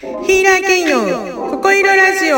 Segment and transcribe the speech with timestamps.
[0.00, 2.36] ヒーラーケイのココイロラジオ。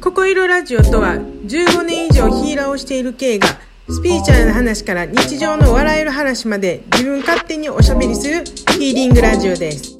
[0.00, 3.48] ココイロラジオとは15年以上ヒーラーをしている K が
[3.88, 8.44] スピリチュアルな話から日常の笑える話まで自分勝手におしゃべりする
[8.78, 9.96] ヒーリングラジオです。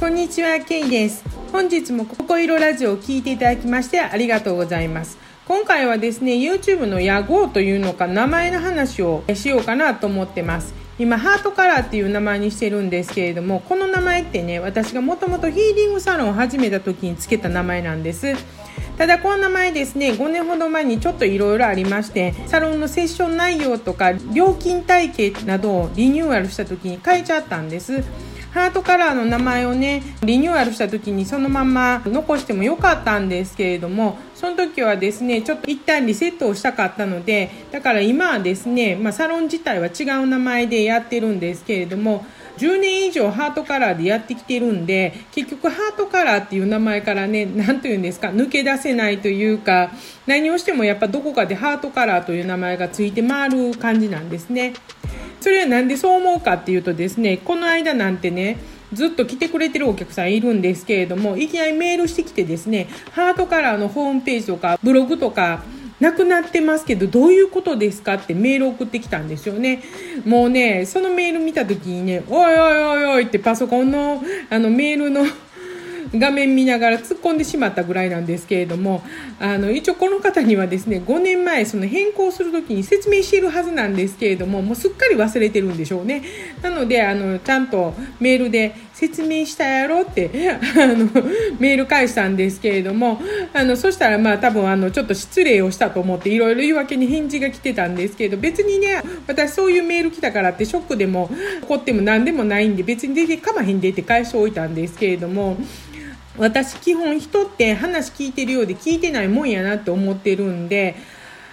[0.00, 1.31] こんにちは、ケイです。
[1.52, 5.18] 本日もココイロラジオを聞いていただきましてありがとうございます。
[5.46, 10.72] 今回はですね、YouTube の屋号というのか名前の話をしようかなと思ってます。
[10.98, 18.34] 今、ハートカラーっていう名前にしてるんですけれども、この名前ってね、私がもともとヒーリングサロンを始めた時につけた名前なんです。
[18.96, 28.04] ただこの名前ですね5年ほど前にちょっといろいろありましてサロンのセッション内容とか料金体系などをリニューアルした時に変えちゃったんです
[28.52, 42.26] ハートカラーの名前をねリニューアルした時にそのまま残してもよかったんですけれどもその時はですねちょっと一旦リセットをしたかったのでだから今はですね、まあ、サロン自体は違う名前でやってるんですけれども
[42.58, 49.90] 10年以上ハートカラーでやってきてるんで結局ハートカラーっていう名前からね何というんですか抜け出せないというか
[50.26, 54.74] 何をしてもやっぱどこかでハートカラーという名前がついて回る感じなんですね。
[55.42, 58.58] それはなんでそう思うかっていうとですねこの間なんてね
[58.92, 65.62] ずっと来てくれてるお客さんいるんですけれどもいきなりメールしてきてですねハートカラーのホームページとかブログとか
[66.00, 69.84] なくなってますけどどういうことですかってメール送ってきたんですよね。
[70.24, 75.24] もうねそのメール見た時にねおいおいおいおいってパソコンのあのメールの
[76.14, 79.02] 画面見ながら突っ込んでしまったぐらいなんですけれども
[79.40, 86.22] あの一応この方にはですね5年前その変更する時に説明しているはずなんですけれどももうすっかり忘れてるんでしょうね。
[86.62, 91.08] なのであのちゃんとメールで説明したやろってあの
[91.58, 93.20] メール返したんですけれども
[93.52, 101.30] あのそしたらまあ多分あのちょっと失礼をしたと思っていろいろ言い訳に返事が来てたんですけど別にね私そういうメール来たからってショックでも
[101.62, 105.56] 怒っても何でもないんで別に出てかまへんでって返しておいたんですけれども
[106.38, 110.96] 私基本人って話聞いてるようで聞いてないもんやなって思ってるんで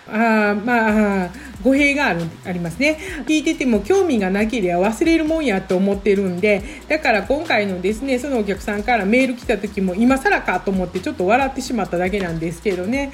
[0.08, 1.30] あまあ
[1.62, 2.98] 語弊があるありますね。
[3.28, 13.12] 聞いてても興味がなければ忘れるもんやと思ってるんでだから今回のですねそのお客さんからメール来た時も今更かと思ってちょっと笑ってしまっただけなんですけどね。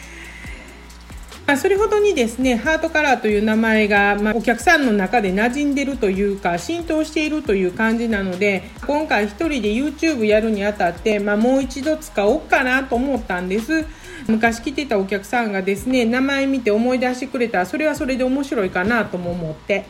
[1.47, 13.85] まあ、それほどにですねハートカラーという名前が、まあ、お客さんの中で馴染んでるというか浸透しているという感じなので今回1人で YouTube やるにあたって、まあ、もう一度使おうかなと思ったんです。
[14.27, 19.85] 昔来てたお客さんがですね名前見て思い出してくれたらそれはそれで面白いかなとも思って。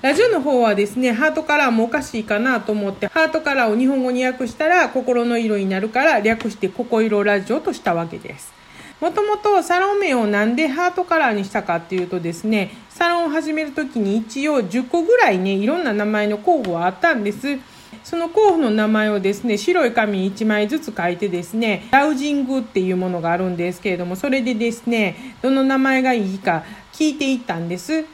[0.00, 8.57] ラジオの方はですねハートカラーもおかしいかなと思ってハートカラーを日本語に訳したら心の色になるから略してココ色ラジオとしたわけです。
[9.00, 17.58] もともとサロン名をなんでハートカラーにしたかっていうとですねサロンを始める時に一応10個ぐらいねいろんな名前の候補はあったんです。
[18.04, 28.04] その候補の名前をですね白い紙1枚ずつ書いてですねラウジングっていうものがあるんですけれどもそれでですねどの名前がいいか聞いていったんです。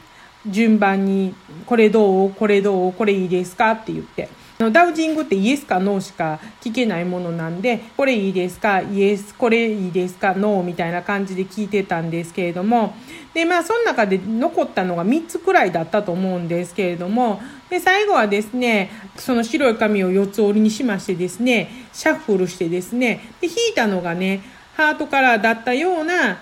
[0.47, 1.33] 順番に
[1.65, 4.29] これどうこれどうこれいいですかって言って。
[4.57, 8.81] ダウジングってイエスかノーしか聞けないものなんでこれいいですか？
[8.81, 9.35] イエス。
[9.35, 10.33] これいいですか？
[10.33, 12.93] ノーみたいな感じで聞いてたんですけれども。
[13.33, 17.41] でまあその中で残ったのが3つくらいだったと思うんですけれども。
[17.69, 24.41] で最後はですねその白い紙を4つ折りにしましてですねシャッフルしてですねで引いたのがね
[24.77, 26.37] ハートカラーだったような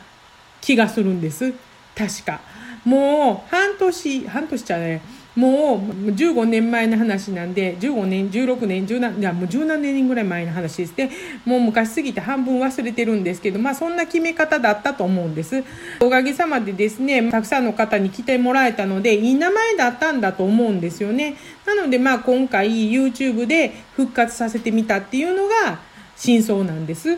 [0.61, 1.51] 気がするんです。
[1.95, 2.41] 確か。
[2.85, 5.01] もう半年半年じゃない。
[5.35, 5.79] もう
[6.11, 11.09] 15年前の話なんで15年16年17いやもう17年ぐらい前の話ですね
[11.43, 15.63] もう昔すぎて半分忘れてるんですけどまあそんな決め方だったと思うんです。
[15.99, 21.35] おかげさまでですねたくさんの方に来てもらえたのでいい名前だったんだと思うんですよね。
[21.65, 25.79] なのでまあ今回 YouTube で復活させてみたっていうのが
[26.15, 27.17] 真相なんです。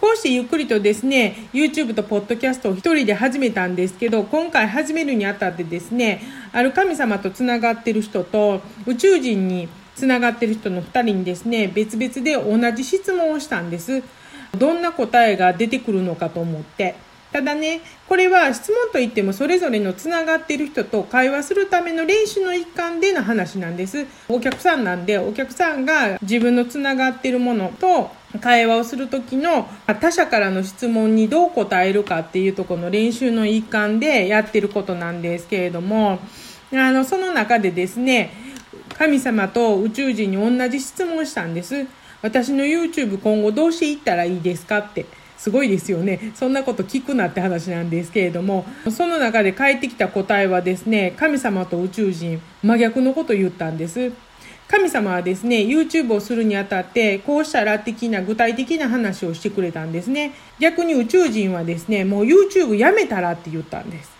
[0.00, 6.22] こうしてゆっくりとですね YouTube とポッドキャストを一人で始めたんですけど今回始めるにあたってですね
[6.52, 14.02] ある神様と繋がってる人と宇宙人に繋がってる人の2人にですね別々で同じ質問をしたんです。
[14.56, 16.94] どんな答えが出てくるのかと思って。
[17.36, 24.06] ただねこれは質問といってもそれぞれのつながっている人と会話するための練習の一環での話なんです。
[24.26, 28.10] お客さんなんでお客さんが自分のつながっているものと
[28.40, 29.68] 会話をする時の
[30.00, 36.18] 他者からの質問にどう答えるかっていうとこの練習の一環でやってることなんですけれども
[36.72, 38.30] あのその中でですね
[38.96, 41.86] 神様と宇宙人に同じ質問したんです。
[42.22, 45.04] 私の YouTube 今後どうしていったらいいですかって。
[45.46, 46.32] すごいですよね。
[46.34, 54.10] そんなこと聞くなって話なんですけれども、その中で返ってきた答えはですね、神様と宇宙人、真逆のことを言ったんです。
[54.66, 60.32] 神様はですね、YouTube をするにあたって、こうしたら的な具体的な話をしてくれたんですね。
[60.58, 64.10] 逆に宇宙人はですね、もう YouTube やめたらって言ったんです。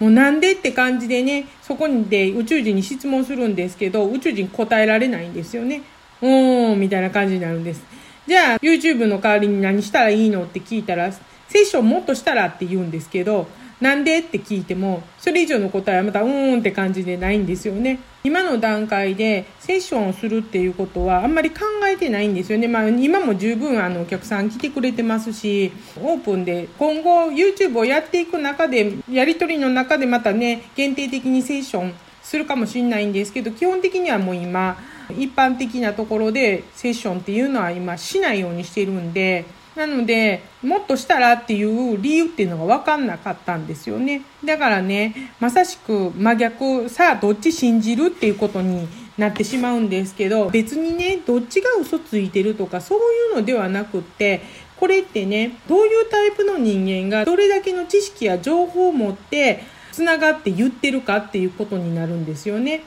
[0.00, 5.80] もうなんでって感じでね、そこで宇宙人に質問するんですけど、宇宙人答えられないんですよね。
[6.20, 7.91] うーん、みたいな感じになるんです。
[8.26, 11.20] じゃあ、YouTube の代わりに何したらいいのって聞いたら、セ
[11.62, 13.48] ッションもっとしたらって言うんですけど、
[13.80, 17.98] なんでって聞いても、それ以上の答えはまたうーんって感じでないんですよね。
[18.22, 22.68] 今の段階でセッションをするっていうことはあんまり考えてないんですよね。
[22.68, 31.92] まあ今も十分あのお客さん来てくれてますし、オープンで今後 YouTube をやっていく中で、やりとりの中でまたね、限定的にセッション
[32.22, 34.76] するかもしれないんですけど、基本的にはもう今、
[35.10, 39.44] 一般的なところでセッションっていうのは今しないようにしてるんで、
[39.74, 44.22] なので、もっとしたらっていう理由っていうのが分かんなかったんですよね。
[44.44, 53.02] だからね、まさしく真逆、さあどっち信じるっていうことになってしまうんですけど、別にね、どっちが嘘ついてるとかそうい
[53.32, 54.42] うのではなくって、
[54.76, 59.62] これってね、どういうタイプの人間がどれだけの知識や情報を持って
[59.92, 62.82] つながって言ってるかっていうことになるんですよね。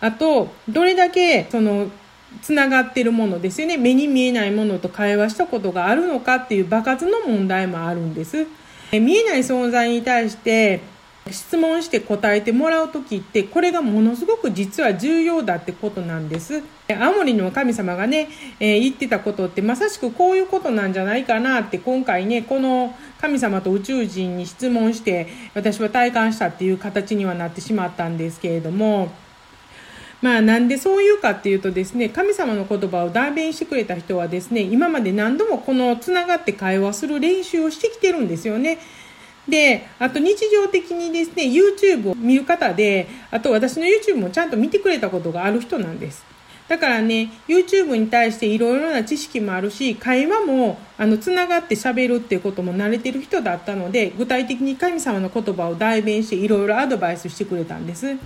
[0.00, 1.90] あと、どれだけ、その、
[2.42, 3.76] つながってるものですよね。
[3.76, 8.46] 目に見えないものと会話したことがあるのかっていう場数の問題もあるんです。
[8.92, 10.80] 見えない存在に対して
[11.30, 16.62] 質問して答えてもらう時ってこれがものすごく実は重要だってことなんです。
[16.88, 18.28] 青森の神様がね、
[18.60, 29.10] えー、言ってたことってまさしくこういうことなんじゃないかなって今回ね、この神様と宇宙人に質問して私は体感したっていう形にはなってしまったんですけれども、
[30.20, 38.78] まあなんでそう言うかっていうとですね、神様の言葉を代弁してくれた人はですね、今まで何度もこのつながって会話する練習をしてきてるんですよね。
[39.48, 46.24] で、あと日常的にですね、YouTube を見る方で、あと私の YouTube もちゃんと見てくれたことがある人なんです。
[46.68, 58.18] だからね、YouTube に対していろいろな知識もあるし、会話も、あの、つながって喋るっていうことも慣れてる人だったので、具体的に神様の言葉を代弁していろいろアドバイスしてくれたんです。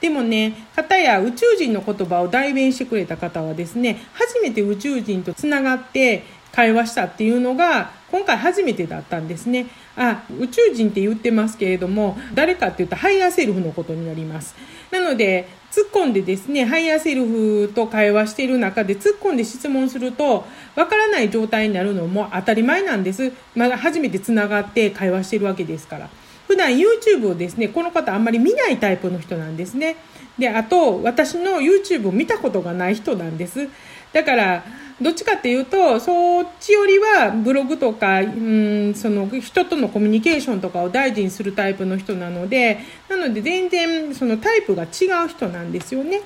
[0.00, 9.66] でもね、方や宇宙人の言葉を代弁してくれた方はですね、初めて宇宙人とつながって会話したっていうのが、今回初めてだったんですね。
[9.96, 14.54] あ、宇宙人って言ってますけれども、誰かって言うとハイヤーセルフのことになります。
[14.90, 23.32] なので、突っ込んでですね、ハイヤーセルフと会話している中で突っ込んで質問すると、わからない状態になるのも当たり前なんです。
[23.54, 26.08] まだ初めて繋がって会話してるわけですから。
[26.46, 29.96] 普段 YouTube をですね、この方あんまり見ないタイプの人なんですね。
[30.38, 33.68] で、あと、私の YouTube を見たことがない人なんです。
[34.12, 34.64] だから、
[35.00, 42.78] どっちかっていうと、そっちよりはブログとか、うん、その人とのコミュニケーションとかを大事にするタイプの人なので、
[43.08, 46.22] なので全然そのタイプが違う人なんですよね。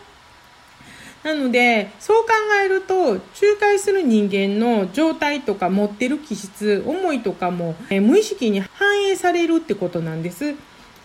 [1.23, 2.33] なので、そう考
[2.65, 3.21] えると、仲
[3.59, 10.55] 介する人間の状態とか持ってる気質、思いとかも、え無意識に反映されるってことなんです。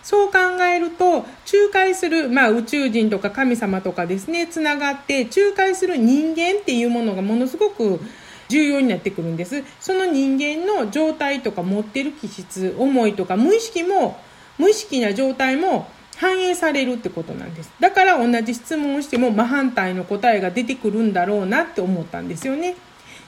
[0.03, 1.25] そう考えると、仲
[1.73, 7.99] 介する、まあ宇宙人とか神様とかですね、つながって仲介する人間っていうものがものすごく
[8.47, 9.63] 重要になってくるんです。
[9.81, 14.17] その人間の状態とか持ってる気質、思いとか無意識も、
[14.57, 17.71] 無意識な状態も反映されるってことなんです。
[17.79, 22.75] だから同じ質問をしても真反対の答えが出てくるんだろうなって思ったんですよね。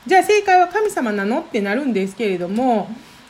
[0.05, 2.89] じゃあ正解は神様なのってなるんですけれども、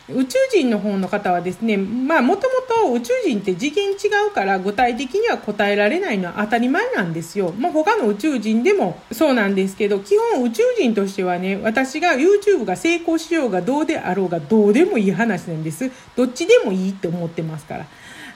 [0.09, 2.53] 宇宙人の方の方はですね、まあもとも
[2.85, 3.95] と宇宙人って次元違
[4.29, 7.53] うから具体的には答えられないのは当たり前なんですよ。
[7.57, 15.91] まあ他の宇宙人でもそうなんですけど、基本宇宙人としてはね、私が YouTube が成功しようがどうであろうがどうでもいい話なんです。
[16.15, 17.87] どっちでもいいって思ってますから。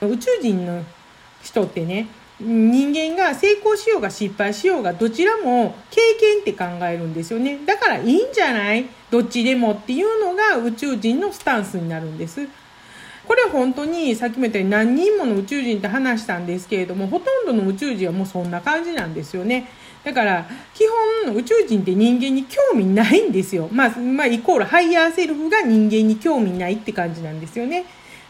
[0.06, 0.84] 宇宙人の
[1.42, 2.08] 人ってね
[2.40, 7.58] 人間が成功しようが失敗しようがどちらも経験って考えるんですよね。
[7.64, 8.86] だからいいんじゃない？
[9.10, 12.48] どっちでもっていうのが宇宙人のスタンスになるんです。
[13.26, 19.68] これ本当にさっきも言ったように何人もの宇宙人って話したんですけれどもほとんどの宇宙人はもうそんな感じなんですよね。
[20.02, 20.82] だから基
[21.24, 23.68] 本宇宙人って人間に興味ないんですよ。
[23.70, 27.84] まあ、まあ、イコールハイヤーセルフが人間に興味ないって感じなんですよね。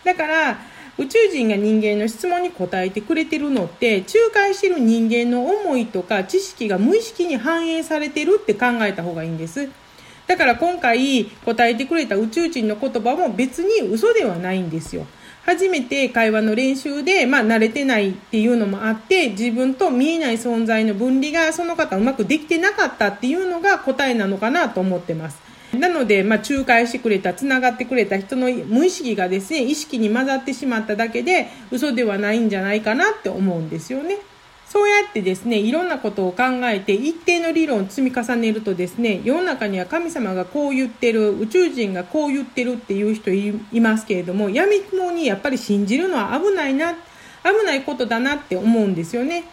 [0.04, 0.58] だから
[0.98, 9.68] 宇宙人が人間の質問に答えてくれてるのって仲介してる人間の思いとか知識が無意識に反映されてるって考えた方がいいんです
[10.26, 15.06] だから今回答えてくれた宇宙人の言葉も別に嘘ではないんですよ
[15.44, 25.51] 初めて会話の練習で、まあ、慣れてないっていうのもあって、自分と見えない存在の分離がその方うまくできてなかったっていうのが答えなのかなと思ってます。
[25.72, 34.18] なので、まあ、仲介してくれた、つながってくれた人の無意識がですね、意識に混ざってしまっただけで、嘘ではないんじゃないかなって思うんですよね。
[34.72, 46.94] そうやってですね、いろんなことを考えて一定の理論を積み重ねるとですね、世の中には神様がこう言ってる、宇宙人がこう言ってるっていう人いますけれども、闇雲にやっぱり信じるのは危ないな、
[47.44, 49.44] 危ないことだなって思うんですよね。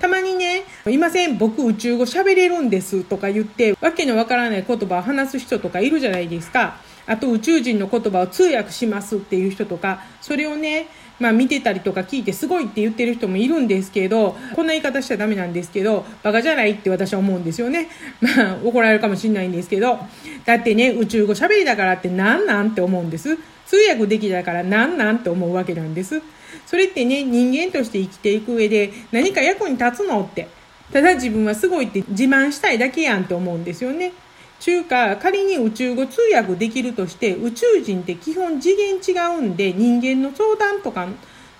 [0.00, 6.78] たまにね、いません、僕宇宙語喋れるんですとか言って、わけのわからない言葉を話す人とかいるじゃないですか。
[7.06, 10.86] あと宇宙人の言葉を通訳しますっていう人とか、それをね、
[11.18, 17.88] まあ見てたりとか聞いてすごいって言ってる人もいるんですけど、こんな言い方しちゃダメなんですけど、バカじゃないって私は思うんですよね。
[18.22, 19.98] まあ怒られるかもしれないんですけど、
[20.46, 23.36] だってね、宇宙語喋りだからってなんなんって思うんです。
[23.66, 26.22] 通訳できたからなんなんって思うわけなんです。
[26.70, 30.46] それってね、人間として生きていく上で何か役に立つのって。
[30.92, 34.12] ただ自分はすごいって自慢したいだけやんって思うんですよね。
[34.60, 41.08] 中華、仮に宇宙語通訳できるとして、宇宙人って基本次元違うんで、人間の相談とか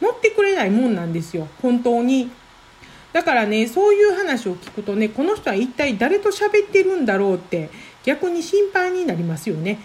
[0.01, 1.49] 乗ってくれないもんなんですよ。
[1.61, 2.31] 本当に。
[3.13, 7.71] だからね、そういう話を聞くとね、この人は一体誰と喋ってるんだろうって、
[8.05, 9.81] 逆に心配になりますよね。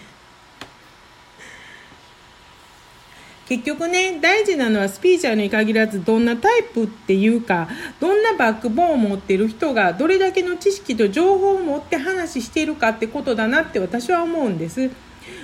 [3.46, 7.68] 結局ね、大事なのはスピーチャーに限らず、どんなタイプっていうか、
[8.00, 14.90] どんなバックボーンを持ってる人が、どれだけの知識と情報を持って話しているかってことだなって私は思うんです。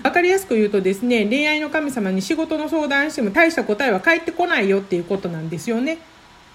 [0.02, 5.98] 分かりやすく言うとですね、恋愛の神様に仕事の相談しても大した答えは返ってこないよっていうことなんですよね。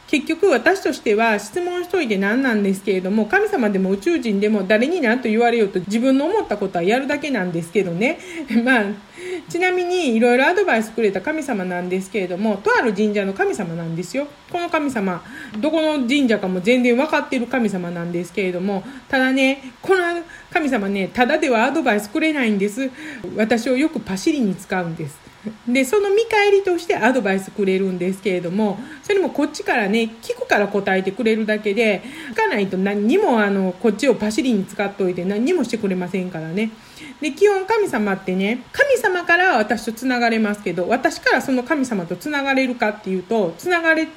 [0.08, 8.20] 結局私としては質問しといて何なんですけれども神様でも宇宙人でも誰に何と言われようと自分の思ったことはやるだけなんですけどね。
[8.64, 8.86] まあ
[9.50, 14.28] ちなみにいろいろアドバイスくれた神様なんですけれどもとある神社の神様なんですよ。
[14.50, 15.22] この神様
[15.60, 20.04] どこの神社かも全然分かってる神様なんですけれどもただねこの
[20.52, 22.90] 神様ねただではアドバイスくれないんです。
[23.36, 25.27] 私をよくパシリに使うんです。
[25.68, 32.02] でその見返りとしてアドバイスくれるんですけれどもそれもこっちからね聞くから答えてくれるだけで
[32.32, 36.72] 聞かないと何にもあのこっちをパシリに使っておいて何にもしてくれませんからね。
[37.22, 44.08] で基本神様ってね神様から私とつながれますけど私からその神様とつながれるかっていうとつながれ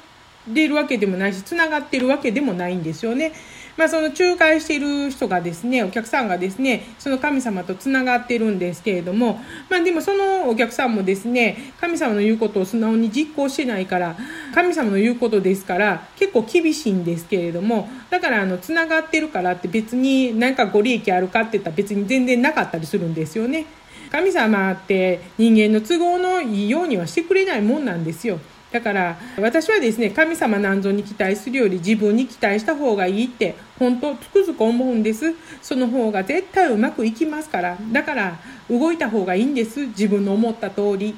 [0.47, 3.33] るわけでもないしつながってるわけでもないんですよね。
[3.77, 14.17] まあ、その仲介している人がですね、お客さんがですね、その神様とつながってるんですけれども、まあ、でもそのお客さんもですね、神様の言うことを素直に実行してないから、
[14.53, 23.65] 神様の言うことですから、結構厳しいんですけれども、だからあの、つながってるからって別に何かご利益あるかって言ったら別に全然なかったりするんですよね。
[24.11, 28.39] 神様って人間の都合のいいようにはしてくれないもんなんですよ。
[28.71, 35.33] だから私はですね神様なんぞに期待するより自分に期待した方がいいって本当つくづく思うんです。
[35.61, 37.77] その方が絶対うまくいきますから。
[37.91, 39.87] だから動いた方がいいんです。
[39.87, 41.15] 自分の思った通り。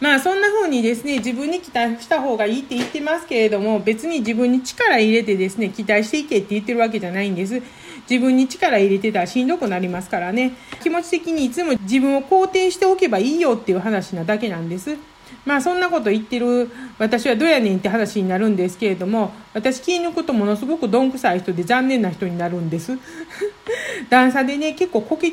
[0.00, 7.62] まあそんな風にですね自分に期待した方がいいって言ってますけれども別に自分に力入れてですね期待していけって言ってるわけじゃないんです。
[8.10, 10.52] 自分に力入れてたらしんどくなりますからね。
[10.82, 14.96] 気持ち的にいつも自分を肯定しておけばいいよっていう話なだけなんです。
[15.48, 22.98] まあそんなこと言ってる私はどうやねんって話になるんですけれども、私気抜くとものすごくどんくさい人で残念な人になるんです。
[24.10, 25.32] 段差でね、結構こけ、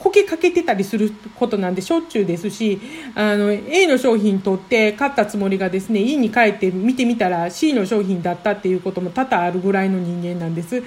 [0.00, 2.80] こけかけてたりすることなんでしょっちゅうですし、
[3.14, 10.82] あの、A の商品取って買ったつもりがですね、家に帰って見てみたら C の商品だったっていうことも多々あるぐらいの人間なんです。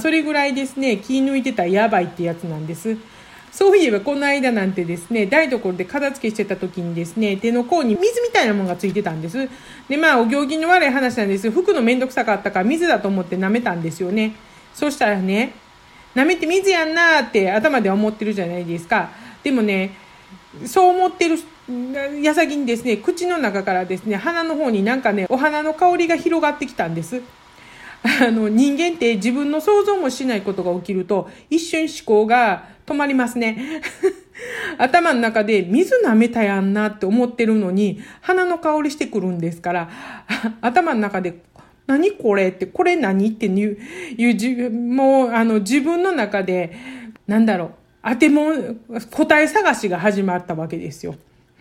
[0.00, 2.96] それぐらいですね、気抜いてたらやばいってやつなんです。
[3.56, 9.48] そういえばこの間なんてですね、台所で片付けしてた時にですね、手の甲に水みたいなものがついてたんです。
[9.88, 14.34] で、まあ、お行儀の悪い話なんです服のめんどくさかったから水だと思って舐めたんですよね。
[14.74, 15.54] そしたらね、
[16.14, 19.08] 舐めて水やんなーって頭では思ってるじゃないですか。
[19.42, 19.92] でもね、
[20.66, 21.38] そう思ってる
[22.22, 27.22] 矢先にですね、口の中からですね、鼻の方になんかね、お花の香りが広がってきたんです。
[28.02, 33.82] あの、人間って自分の想像もしないことが起きると、一瞬思考が止まりますね。
[34.78, 39.90] 頭の中で水舐めたやんなって思ってるのに、鼻の香りしてくるんですから、
[40.60, 41.40] 頭の中で、
[41.86, 43.78] 何これって、これ何っていう、
[44.16, 46.76] いう、もう、あの、自分の中で、
[47.26, 47.70] なんだろう、
[48.02, 48.52] 当ても、
[49.10, 51.16] 答え探しが始まったわけですよ。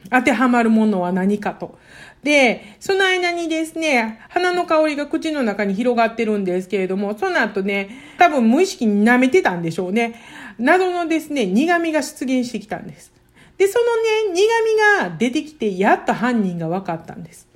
[0.10, 1.78] 当てはまるものは何かと。
[2.24, 10.20] で、その間にですね、鼻の香りが口の中に広がってるんですけれども、その後ね、多分無意識に舐めてたんでしょうね。
[10.58, 13.12] 謎のですね、苦味が出現してきたんです。
[13.58, 13.86] で、その
[14.32, 17.48] ね、苦味が出てきて、やっと犯人が分かったんです。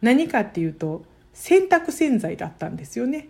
[0.00, 1.02] 何かっていうと、
[1.34, 3.28] 洗濯洗剤だったんですよね。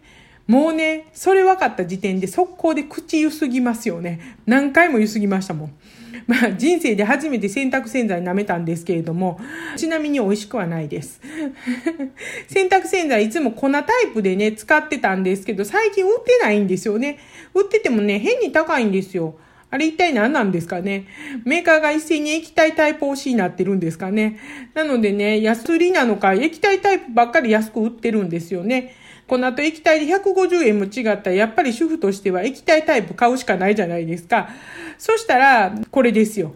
[0.49, 4.39] もうね、それ分かった時点で速攻で口ゆすぎますよね。
[4.47, 5.75] 何回もゆすぎましたもん。
[6.27, 9.39] まあ、人生で初めて洗濯洗剤舐めたんですけれども、
[9.77, 11.21] ちなみに美味しくはないです。
[12.49, 17.19] 洗濯洗剤いつも粉タイプでね、使ってたんですけど、最近売ってないんですよね。
[17.53, 19.35] 売っててもね、変に高いんですよ。
[19.71, 21.07] あれ一体何なんですかね
[21.45, 24.39] メーカーが一斉に液体タイプ推しになってるんですかね
[24.73, 28.95] なのでね、安売りなのか、液体タイプばっかり安く売ってるんですよね。
[29.29, 34.49] この後液体で150円も違ったら、やっぱり主婦としては液体タイプ買うしかないじゃないですか。
[34.97, 36.55] そしたら、これですよ。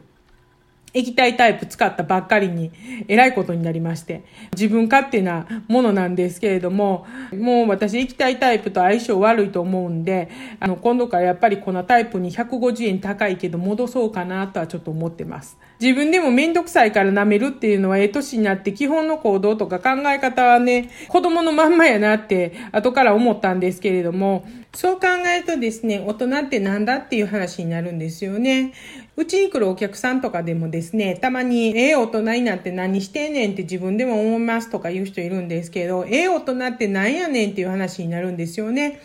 [0.95, 2.71] 液体タイプ使ったばっかりに、
[3.09, 10.29] えらいことになりまして、自分勝手なものなんですけれども、もう私液体タイプと相性悪いと思うんで、
[10.61, 15.57] あの、今度からやっぱりこのタイプに150円高いけど戻そうかなとはちょっと思ってます。
[15.81, 24.45] 自分でもめんどくさいから舐めるっていうのは、ええ年になって基本の行動とか考え方はね、子供のまんまやなって後から思ったんですけれども、
[24.75, 28.73] そう考えるとですね、大人ってなんだっていう話になるんですよね。
[29.17, 39.01] うちに来るお客さんとかでもですね、たまに、ええ大人になって何してんねんって自分でも思いますとか言う人いるんですけど、ええ大人ってなんやねんっていう話になるんですよね。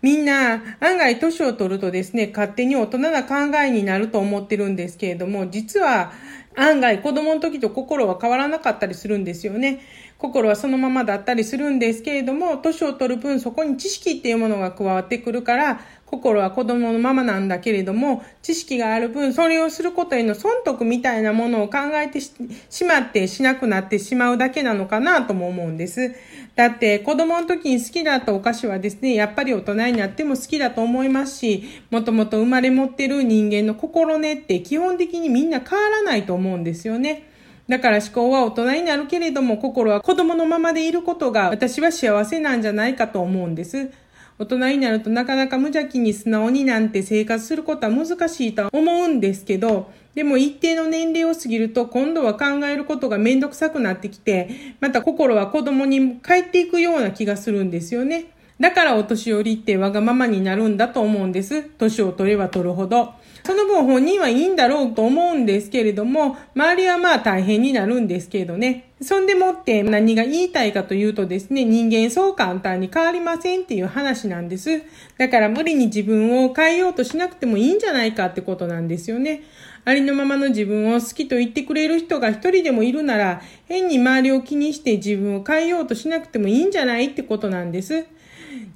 [0.00, 6.12] みんな、案外年を取るとですね、勝手に大人な考えになると思ってるんですけれども、実は
[6.54, 9.80] 案外子供の時と心は変わらなかったりするんですよね。
[10.18, 26.14] 心はそのままだったりするんですけれども、年を取る分そこに知識っていうものが加わってくるから、心は子供のままなんだけれども、知識がある分、それをすることへの損得みたいなものを考えてしまってしなくなってしまうだけなのかなとも思うんです。
[26.54, 37.28] だって子供の時に好きだったお菓子はですね、やっぱり大人になっても好きだと思いますし、もともと生まれ持ってる人間の心根って基本的にみんな変わらないと思うんですよね。
[37.68, 43.90] だから思考は大人になるけれども心は子供のままでいることが私は幸せなんじゃないかと思うんです。
[44.38, 58.26] 大人になるとなかなか無邪気に素直になんて生活することは難しいと思うんですけど、でも一定の年齢を過ぎると今度は考えることがめんどくさくなってきて、また心は子供に帰っていくような気がするんですよね。
[58.58, 61.62] だからお年寄りってわがままになるんだと思うんです。
[61.62, 63.12] 年を取れば取るほど。
[63.44, 68.90] その分本人はいいんだろうと思うんですけれども、周りはまあ大変になるんですけどね。
[69.02, 74.82] そんでもって何が言いたいかというとですね、人間そう簡単に変わりませんっていう話なんです。
[75.18, 79.42] だから無理に自分を変えようとしなくてもいいんじゃないかってことなんですよね。
[79.84, 88.06] ありのままの自分を好きと言ってくれる人が一人でもいるなら、変に周りを気にして自分を変えようとしなくてもいいんじゃないってことなんです。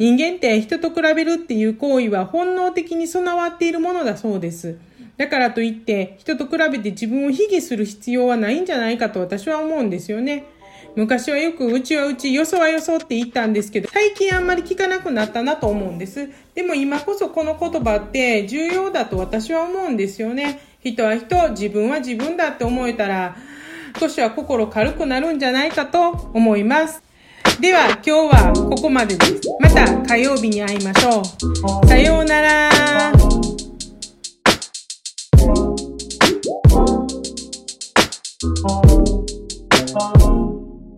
[0.00, 4.78] 人間って人と比べるっていう行為は本能的に備わっているものだそうです。
[5.18, 10.46] だからといって人と比べて自分を卑下する必要はないんじゃないかと私は思うんですよね。
[10.96, 16.30] 昔はよくうちはうち、よそはよそって言ったんですけど、最近あんまり聞かなくなったなと思うんです。
[16.54, 20.60] でも今こそこの言葉って重要だと私は思うんですよね。
[20.82, 23.36] 人は人、自分は自分だって思えたら、
[24.00, 27.09] 少しは心軽くなるんじゃないかと思います。
[27.60, 29.40] では今日はここまでです。
[29.60, 31.86] また火曜日に会いましょう。
[31.86, 32.70] さようなら。
[38.42, 38.89] Oh.